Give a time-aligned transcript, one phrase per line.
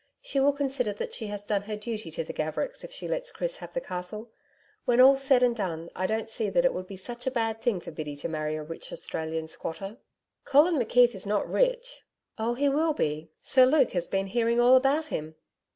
[0.19, 3.31] She will consider that she has done her duty to the Gavericks if she lets
[3.31, 4.31] Chris have the Castle.
[4.83, 7.61] When all's said and done, I don't see that it would be such a bad
[7.61, 9.97] thing for Biddy to marry a rich Australian squatter.'
[10.43, 12.01] 'Colin McKeith is not rich.'
[12.39, 13.29] 'Oh, he will be.
[13.43, 15.35] Sir Luke has been hearing all about him.'